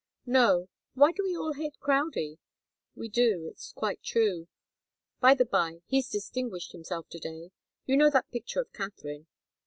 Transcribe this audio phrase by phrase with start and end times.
[0.25, 0.67] "No.
[0.95, 2.39] Why do we all hate Crowdie?
[2.95, 4.47] We do it's quite true.
[5.19, 7.51] By the bye, he's distinguished himself to day.
[7.85, 9.27] You know that picture of Katharine?"